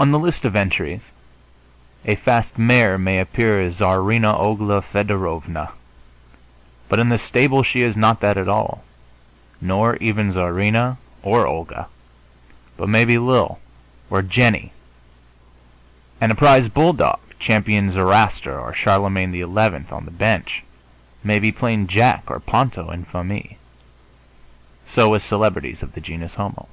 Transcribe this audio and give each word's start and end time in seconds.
On 0.00 0.10
the 0.10 0.18
list 0.18 0.44
of 0.44 0.56
entries 0.56 1.02
a 2.04 2.16
fast 2.16 2.58
mare 2.58 2.98
may 2.98 3.20
appear 3.20 3.60
as 3.60 3.78
Czarina 3.78 4.34
Ogla 4.36 4.82
Fedorovna, 4.82 5.68
but 6.88 6.98
in 6.98 7.10
the 7.10 7.16
stable 7.16 7.62
she 7.62 7.82
is 7.82 7.96
not 7.96 8.18
that 8.22 8.36
at 8.36 8.48
all, 8.48 8.82
nor 9.60 9.94
even 9.98 10.32
Czarina 10.32 10.96
or 11.22 11.46
Olga, 11.46 11.86
but 12.76 12.88
maybe 12.88 13.18
Lil 13.18 13.60
or 14.10 14.20
Jennie. 14.20 14.72
And 16.20 16.32
a 16.32 16.34
prize 16.34 16.68
bulldog, 16.68 17.20
Champion 17.38 17.92
Zoroaster 17.92 18.58
or 18.58 18.72
Charlemagne 18.74 19.30
XI. 19.32 19.44
on 19.92 20.06
the 20.06 20.10
bench, 20.10 20.64
may 21.22 21.38
be 21.38 21.52
plain 21.52 21.86
Jack 21.86 22.24
or 22.26 22.40
Ponto 22.40 22.88
en 22.90 23.04
famille. 23.04 23.54
So 24.88 25.10
with 25.10 25.22
celebrities 25.22 25.84
of 25.84 25.92
the 25.92 26.00
genus 26.00 26.34
homo. 26.34 26.66